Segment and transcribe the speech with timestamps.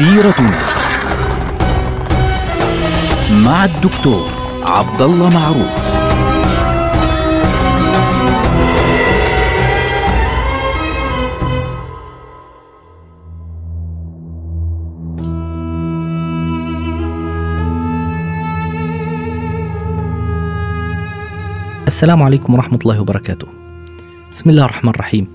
[0.00, 0.60] سيرتنا
[3.44, 4.30] مع الدكتور
[4.62, 5.90] عبد الله معروف
[21.86, 23.46] السلام عليكم ورحمة الله وبركاته.
[24.32, 25.28] بسم الله الرحمن الرحيم.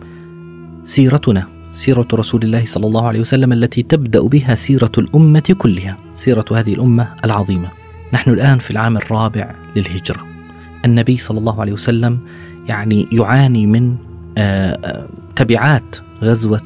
[0.83, 6.45] سيرتنا سيرة رسول الله صلى الله عليه وسلم التي تبدأ بها سيرة الأمة كلها، سيرة
[6.51, 7.69] هذه الأمة العظيمة.
[8.13, 10.25] نحن الآن في العام الرابع للهجرة.
[10.85, 12.19] النبي صلى الله عليه وسلم
[12.67, 13.95] يعني يعاني من
[14.37, 16.61] آه، آه، تبعات غزوة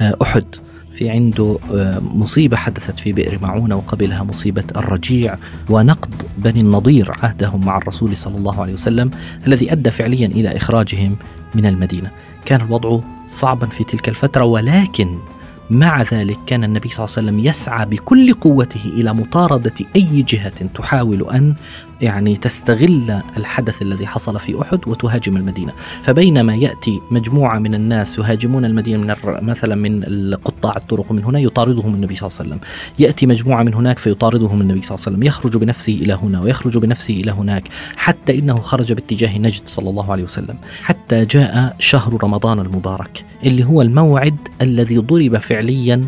[0.00, 0.44] آه، أحد
[0.98, 1.58] في عنده
[2.00, 5.36] مصيبة حدثت في بئر معونة وقبلها مصيبة الرجيع
[5.70, 9.10] ونقض بني النضير عهدهم مع الرسول صلى الله عليه وسلم
[9.46, 11.16] الذي أدى فعليا إلى إخراجهم
[11.54, 12.10] من المدينة.
[12.44, 15.18] كان الوضع صعبا في تلك الفترة ولكن
[15.70, 20.66] مع ذلك كان النبي صلى الله عليه وسلم يسعى بكل قوته إلى مطاردة أي جهة
[20.74, 21.54] تحاول أن
[22.04, 28.64] يعني تستغل الحدث الذي حصل في أحد وتهاجم المدينة، فبينما يأتي مجموعة من الناس يهاجمون
[28.64, 32.60] المدينة من مثلا من قطاع الطرق من هنا يطاردهم النبي صلى الله عليه وسلم،
[32.98, 36.78] يأتي مجموعة من هناك فيطاردهم النبي صلى الله عليه وسلم، يخرج بنفسه إلى هنا ويخرج
[36.78, 42.24] بنفسه إلى هناك، حتى إنه خرج باتجاه نجد صلى الله عليه وسلم، حتى جاء شهر
[42.24, 46.04] رمضان المبارك اللي هو الموعد الذي ضرب فعليا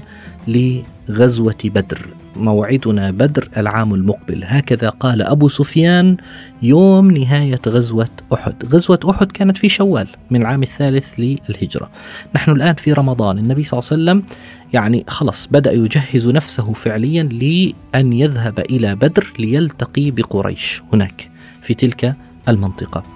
[0.48, 2.06] لغزوة بدر.
[2.37, 4.45] موعدنا بدر العام المقبل.
[4.45, 6.17] هكذا قال أبو سفيان
[6.62, 8.55] يوم نهاية غزوة أحد.
[8.75, 11.91] غزوة أحد كانت في شوال من العام الثالث للهجرة.
[12.34, 13.39] نحن الآن في رمضان.
[13.39, 14.37] النبي صلى الله عليه وسلم
[14.73, 21.31] يعني خلص بدأ يجهز نفسه فعليا لأن يذهب إلى بدر ليلتقي بقريش هناك
[21.62, 22.14] في تلك
[22.48, 23.16] المنطقة.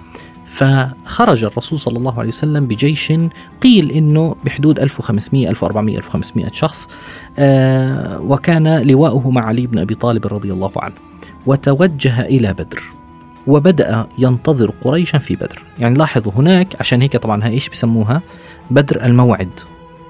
[0.51, 3.13] فخرج الرسول صلى الله عليه وسلم بجيش
[3.61, 6.89] قيل إنه بحدود 1500 1400 1500 شخص
[7.39, 10.95] آه وكان لواؤه مع علي بن أبي طالب رضي الله عنه.
[11.45, 12.83] وتوجه إلى بدر
[13.47, 15.63] وبدأ ينتظر قريشا في بدر.
[15.79, 18.21] يعني لاحظوا هناك عشان هيك طبعا إيش بسموها؟
[18.71, 19.49] بدر الموعد.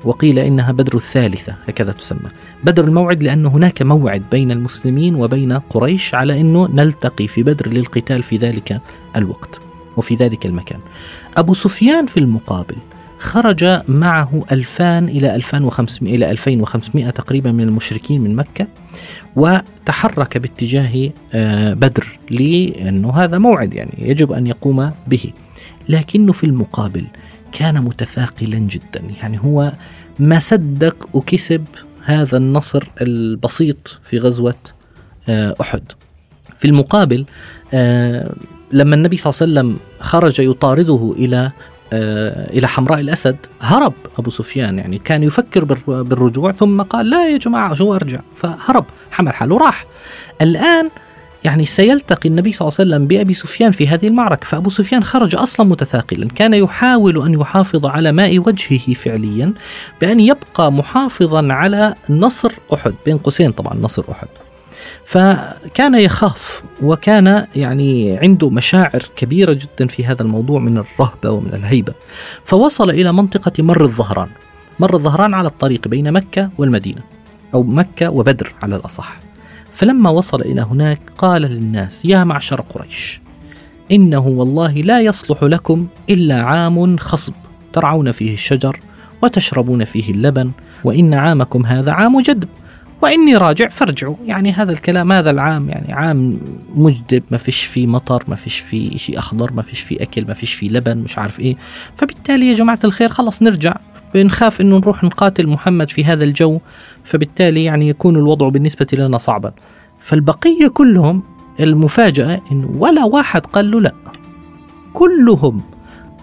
[0.03, 2.29] وقيل إنها بدر الثالثة هكذا تسمى.
[2.63, 8.23] بدر الموعد لأن هناك موعد بين المسلمين وبين قريش على إنه نلتقي في بدر للقتال
[8.23, 8.81] في ذلك
[9.15, 9.70] الوقت.
[9.97, 10.79] وفي ذلك المكان.
[11.37, 12.75] أبو سفيان في المقابل
[13.21, 18.67] خرج معه ألفان إلى 2500 إلى 2500 تقريبا من المشركين من مكة
[19.35, 25.33] وتحرك باتجاه آه، بدر لأنه هذا موعد يعني يجب أن يقوم به.
[25.89, 27.05] لكنه في المقابل
[27.51, 29.01] كان متثاقلا جدا.
[29.21, 29.71] يعني هو
[30.19, 31.65] ما صدق وكسب
[32.03, 34.55] هذا النصر البسيط في غزوة
[35.29, 35.83] آه، أحد.
[36.57, 37.25] في المقابل
[37.73, 38.33] آه،
[38.73, 41.51] لما النبي صلى الله عليه وسلم خرج يطارده إلى
[41.93, 47.37] آه، إلى حمراء الأسد هرب أبو سفيان يعني كان يفكر بالرجوع ثم قال لا يا
[47.37, 49.85] جماعة شو أرجع؟ فهرب حمل حاله راح
[50.41, 50.89] الآن
[51.43, 54.45] يعني سيلتقي النبي صلى الله عليه وسلم بأبي سفيان في هذه المعركة.
[54.45, 59.53] فأبو سفيان خرج أصلا متثاقلا كان يحاول أن يحافظ على ماء وجهه فعليا
[60.01, 64.27] بأن يبقى محافظا على نصر أحد بين قوسين طبعا نصر أحد.
[65.05, 71.93] فكان يخاف وكان يعني عنده مشاعر كبيرة جدا في هذا الموضوع من الرهبة ومن الهيبة.
[72.43, 74.29] فوصل إلى منطقة مر الظهران.
[74.79, 77.01] مر الظهران على الطريق بين مكة والمدينة
[77.53, 79.19] أو مكة وبدر على الأصح.
[79.73, 83.21] فلما وصل إلى هناك قال للناس يا معشر قريش
[83.91, 87.33] إنه والله لا يصلح لكم إلا عام خصب
[87.73, 88.79] ترعون فيه الشجر
[89.23, 90.51] وتشربون فيه اللبن
[90.83, 92.49] وإن عامكم هذا عام جدب.
[93.01, 94.15] وإني راجع فارجعوا.
[94.25, 96.39] يعني هذا الكلام هذا العام يعني عام
[96.75, 97.23] مجدب.
[97.31, 100.53] ما فيش فيه مطر ما فيش فيه شيء أخضر ما فيش فيه أكل ما فيش
[100.53, 101.55] فيه لبن مش عارف إيه.
[101.97, 103.75] فبالتالي يا جماعة الخير خلص نرجع.
[104.13, 106.59] بنخاف إنه نروح نقاتل محمد في هذا الجو.
[107.03, 109.51] فبالتالي يعني يكون الوضع بالنسبة لنا صعبا.
[109.99, 111.23] فالبقية كلهم
[111.59, 113.93] المفاجأة انه ولا واحد قال له لا.
[114.93, 115.61] كلهم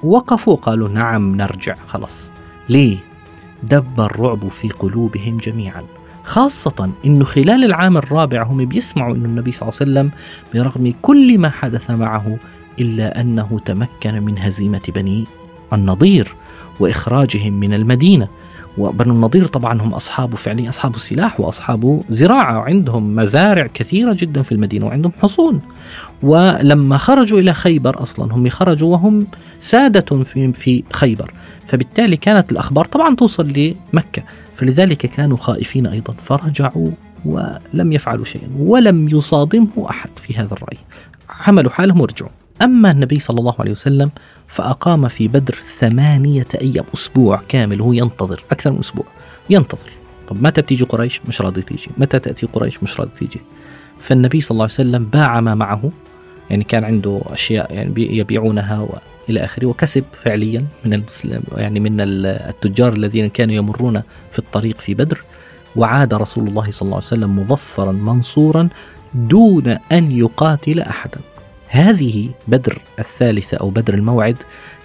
[0.03, 1.75] وقفوا قالوا نعم نرجع.
[1.89, 2.31] خلص
[2.69, 2.97] ليه؟
[3.63, 5.83] دب الرعب في قلوبهم جميعا.
[6.29, 10.11] خاصة أنه خلال العام الرابع هم بيسمعوا أن النبي صلى الله عليه وسلم
[10.55, 12.39] برغم كل ما حدث معه
[12.81, 15.25] إلا أنه تمكن من هزيمة بني
[15.73, 16.35] النضير
[16.81, 18.29] وإخراجهم من المدينة.
[18.79, 24.53] وبنو النضير طبعا هم أصحاب فعليا أصحاب السلاح وأصحاب زراعة وعندهم مزارع كثيرة جدا في
[24.53, 25.61] المدينة وعندهم حصون.
[26.23, 29.27] ولما خرجوا إلى خيبر أصلا هم خرجوا وهم
[29.59, 31.33] سادة في, في خيبر.
[31.67, 34.23] فبالتالي كانت الأخبار طبعا توصل لمكة.
[34.57, 36.15] فلذلك كانوا خائفين أيضا.
[36.23, 36.91] فرجعوا
[37.25, 40.79] ولم يفعلوا شيئا ولم يصادمه أحد في هذا الرأي.
[41.47, 42.31] عملوا حالهم ورجعوا.
[42.63, 44.11] أما النبي صلى الله عليه وسلم
[44.49, 49.05] فأقام في بدر ثمانية أيام أسبوع كامل هو ينتظر أكثر من أسبوع
[49.51, 49.91] ينتظر.
[50.29, 51.91] طب متى بتيجي قريش؟ مش راضي تيجي.
[51.99, 53.41] متى تأتي قريش؟ مش راضي تيجي.
[54.01, 55.91] فالنبي صلى الله عليه وسلم باع ما معه
[56.51, 58.89] يعني كان عنده أشياء يعني يبيعونها
[59.31, 64.03] إلى آخره وكسب فعليا من المسلم يعني من التجار الذين كانوا يمرون
[64.33, 65.25] في الطريق في بدر.
[65.77, 68.69] وعاد رسول الله صلى الله عليه وسلم مظفرا منصورا
[69.15, 71.21] دون أن يقاتل أحدا.
[71.69, 74.37] هذه بدر الثالثة أو بدر الموعد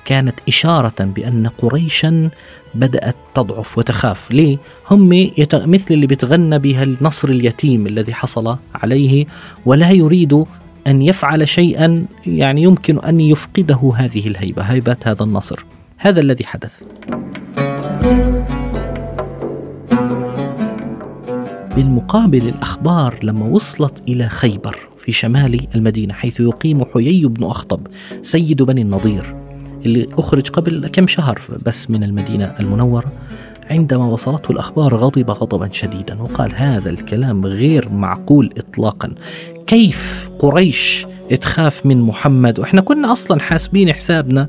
[0.05, 2.29] كانت إشارة بأن قريشا
[2.75, 4.31] بدأت تضعف وتخاف.
[4.31, 4.57] ليه؟
[4.91, 5.55] هم يت...
[5.55, 9.25] مثل اللي بيتغنى بها النصر اليتيم الذي حصل عليه
[9.65, 10.45] ولا يريد
[10.87, 15.65] أن يفعل شيئا يعني يمكن أن يفقده هذه الهيبة هيبة هذا النصر.
[15.97, 16.81] هذا الذي حدث.
[21.75, 27.87] بالمقابل الأخبار لما وصلت إلى خيبر في شمال المدينة حيث يقيم حيي بن أخطب
[28.21, 29.35] سيد بني النضير
[29.85, 33.11] اللي أخرج قبل كم شهر بس من المدينة المنورة
[33.71, 39.15] عندما وصلته الأخبار غضب غضبا شديدا وقال هذا الكلام غير معقول إطلاقا.
[39.67, 41.05] كيف قريش
[41.41, 42.59] تخاف من محمد.
[42.59, 44.47] وإحنا كنا أصلا حاسبين حسابنا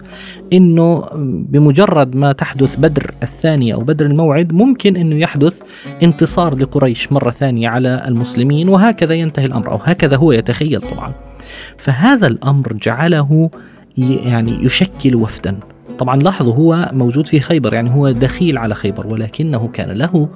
[0.52, 1.08] إنه
[1.48, 5.62] بمجرد ما تحدث بدر الثانية أو بدر الموعد ممكن إنه يحدث
[6.02, 11.12] انتصار لقريش مرة ثانية على المسلمين وهكذا ينتهي الأمر أو هكذا هو يتخيل طبعا.
[11.78, 13.50] فهذا الأمر جعله
[13.98, 15.58] يعني يشكل وفدا.
[15.98, 20.28] طبعا لاحظوا هو موجود في خيبر يعني هو دخيل على خيبر ولكنه كان له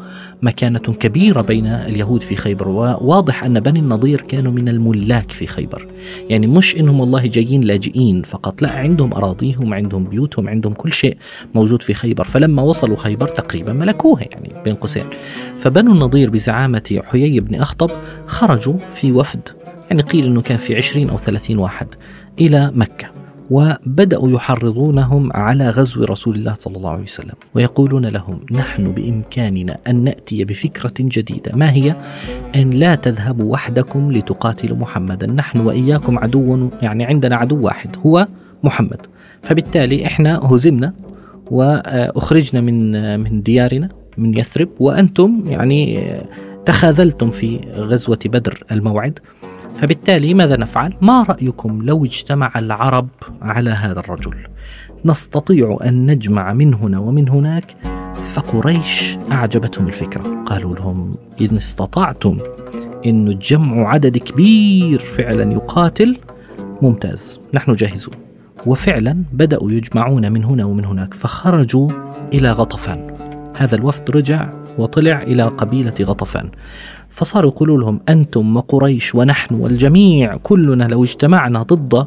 [0.43, 5.89] مكانة كبيرة بين اليهود في خيبر وواضح أن بني النضير كانوا من الملاك في خيبر.
[6.29, 11.17] يعني مش إنهم والله جايين لاجئين فقط لا عندهم أراضيهم عندهم بيوتهم عندهم كل شيء
[11.55, 12.25] موجود في خيبر.
[12.25, 15.05] فلما وصلوا خيبر تقريبا ملكوها يعني بين قوسين.
[15.61, 17.91] فبنو النضير بزعامة حيي بن أخطب
[18.27, 19.49] خرجوا في وفد
[19.91, 21.87] يعني قيل أنه كان في عشرين أو ثلاثين واحد
[22.41, 23.18] إلى مكة.
[23.51, 30.05] وبدأوا يحرضونهم على غزو رسول الله صلى الله عليه وسلم ويقولون لهم نحن بإمكاننا أن
[30.05, 31.53] نأتي بفكرة جديدة.
[31.55, 31.95] ما هي؟
[32.57, 35.27] أن لا تذهبوا وحدكم لتقاتلوا محمدا.
[35.27, 38.27] نحن وإياكم عدو يعني عندنا عدو واحد هو
[38.63, 39.01] محمد.
[39.43, 40.93] فبالتالي إحنا هزمنا
[41.51, 44.69] وأخرجنا من من ديارنا من يثرب.
[44.81, 46.13] وأنتم يعني
[46.67, 49.19] تخاذلتم في غزوة بدر الموعد.
[49.79, 53.09] فبالتالي ماذا نفعل؟ ما رأيكم لو اجتمع العرب
[53.43, 54.35] على هذا الرجل؟
[55.05, 57.77] نستطيع أن نجمع من هنا ومن هناك؟
[58.15, 60.45] فقريش أعجبتهم الفكرة.
[60.47, 62.39] قالوا لهم إن استطعتم
[63.07, 66.17] أن جمع عدد كبير فعلا يقاتل
[66.83, 68.15] ممتاز نحن جاهزون.
[68.67, 71.89] وفعلا بدأوا يجمعون من هنا ومن هناك فخرجوا
[72.35, 73.07] إلى غطفان.
[73.57, 76.51] هذا الوفد رجع وطلع إلى قبيلة غطفان.
[77.11, 82.07] فصاروا يقولوا لهم أنتم وقريش ونحن والجميع كلنا لو اجتمعنا ضد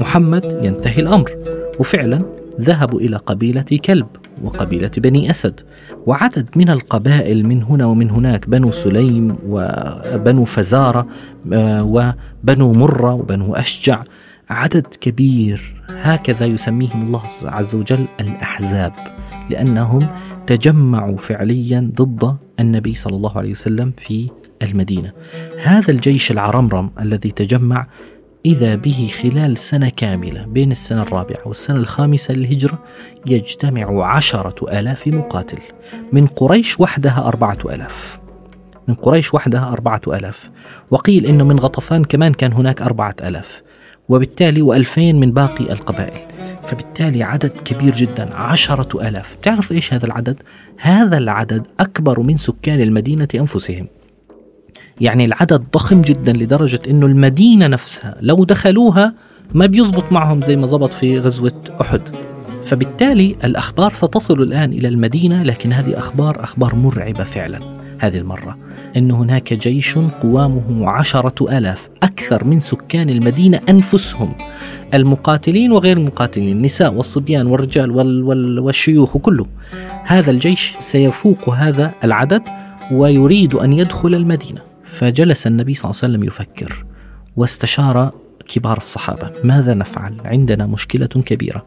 [0.00, 1.36] محمد ينتهي الأمر.
[1.78, 2.18] وفعلا
[2.60, 4.06] ذهبوا إلى قبيلة كلب
[4.44, 5.60] وقبيلة بني أسد.
[6.06, 11.06] وعدد من القبائل من هنا ومن هناك بنو سليم وبنو فزارة
[11.52, 14.02] آه، وبنو مرة وبنو أشجع.
[14.50, 15.74] عدد كبير.
[15.90, 18.92] هكذا يسميهم الله عز وجل الأحزاب
[19.50, 20.08] لأنهم
[20.48, 24.30] تجمعوا فعليا ضد النبي صلى الله عليه وسلم في
[24.62, 25.12] المدينة.
[25.62, 27.86] هذا الجيش العرمرم الذي تجمع
[28.46, 32.78] إذا به خلال سنة كاملة بين السنة الرابعة والسنة الخامسة للهجرة
[33.26, 35.58] يجتمع عشرة آلاف مقاتل.
[36.12, 38.18] من قريش وحدها أربعة آلاف.
[38.88, 40.50] من قريش وحدها أربعة آلاف.
[40.90, 43.62] وقيل إنه من غطفان كمان كان هناك أربعة آلاف.
[44.08, 46.47] وبالتالي وألفين من باقي القبائل.
[46.68, 49.36] فبالتالي عدد كبير جدا عشرة آلاف.
[49.42, 50.36] تعرف إيش هذا العدد؟
[50.78, 53.86] هذا العدد أكبر من سكان المدينة أنفسهم.
[55.00, 59.14] يعني العدد ضخم جدا لدرجة أنه المدينة نفسها لو دخلوها
[59.54, 62.02] ما بيزبط معهم زي ما زبط في غزوة أحد.
[62.62, 67.58] فبالتالي الأخبار ستصل الآن إلى المدينة لكن هذه أخبار أخبار مرعبة فعلا
[67.98, 68.58] هذه المرة.
[68.96, 74.34] أن هناك جيش قوامه عشرة ألاف أكثر من سكان المدينة أنفسهم.
[74.94, 79.46] المقاتلين وغير المقاتلين النساء والصبيان والرجال وال وال والشيوخ وكله
[80.04, 82.42] هذا الجيش سيفوق هذا العدد
[82.92, 84.60] ويريد أن يدخل المدينة.
[84.84, 86.84] فجلس النبي صلى الله عليه وسلم يفكر
[87.36, 88.10] واستشار
[88.48, 89.32] كبار الصحابة.
[89.44, 91.64] ماذا نفعل؟ عندنا مشكلة كبيرة.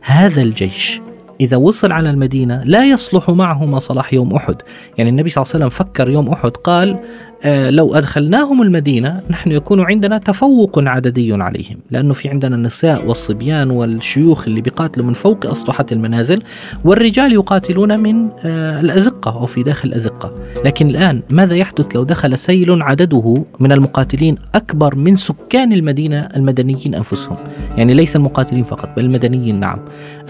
[0.00, 1.00] هذا الجيش
[1.40, 4.56] إذا وصل على المدينة لا يصلح معه ما صلاح يوم أحد.
[4.98, 6.98] يعني النبي صلى الله عليه وسلم فكر يوم أحد قال
[7.44, 13.70] آه لو أدخلناهم المدينة نحن يكون عندنا تفوق عددي عليهم لأنه في عندنا النساء والصبيان
[13.70, 16.42] والشيوخ اللي بيقاتلوا من فوق أسطحة المنازل
[16.84, 20.32] والرجال يقاتلون من آه الأزقة أو في داخل الأزقة.
[20.64, 26.94] لكن الآن ماذا يحدث لو دخل سيل عدده من المقاتلين أكبر من سكان المدينة المدنيين
[26.94, 27.36] أنفسهم؟
[27.76, 29.78] يعني ليس المقاتلين فقط بل المدنيين نعم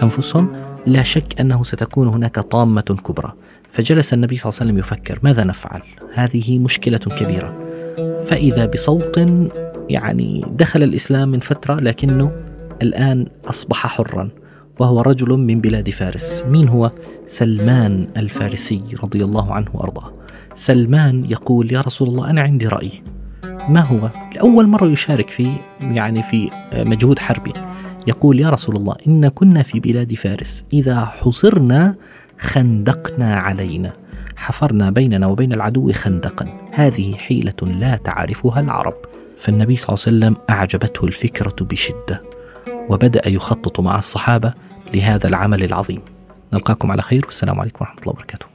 [0.03, 0.47] أنفسهم.
[0.87, 3.33] لا شك أنه ستكون هناك طامة كبرى.
[3.71, 5.81] فجلس النبي صلى الله عليه وسلم يفكر ماذا نفعل؟
[6.13, 7.53] هذه مشكلة كبيرة.
[8.27, 9.19] فإذا بصوت
[9.89, 12.31] يعني دخل الإسلام من فترة لكنه
[12.81, 14.29] الآن أصبح حرا.
[14.79, 16.43] وهو رجل من بلاد فارس.
[16.47, 16.91] مين هو؟
[17.27, 20.13] سلمان الفارسي رضي الله عنه وأرضاه.
[20.55, 22.91] سلمان يقول يا رسول الله أنا عندي رأي.
[23.69, 27.53] ما هو؟ لأول مرة يشارك في يعني في مجهود حربي.
[28.07, 31.95] يقول يا رسول الله إن كنا في بلاد فارس إذا حصرنا
[32.39, 33.93] خندقنا علينا.
[34.35, 36.69] حفرنا بيننا وبين العدو خندقا.
[36.73, 38.93] هذه حيلة لا تعرفها العرب.
[39.37, 42.21] فالنبي صلى الله عليه وسلم أعجبته الفكرة بشدة
[42.89, 44.53] وبدأ يخطط مع الصحابة
[44.93, 46.01] لهذا العمل العظيم.
[46.53, 47.25] نلقاكم على خير.
[47.25, 48.54] والسلام عليكم ورحمة الله وبركاته.